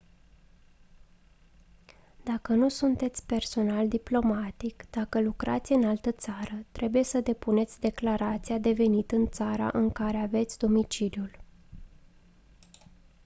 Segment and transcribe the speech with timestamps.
[2.23, 8.71] dacă nu sunteți personal diplomatic dacă lucrați în altă țară trebuie să depuneți declarația de
[8.71, 11.39] venit în țara în care aveți domiciliul